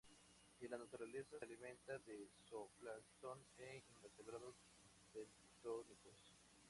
[0.61, 4.55] En la naturaleza se alimenta de zooplancton e invertebrados
[5.13, 6.17] bentónicos.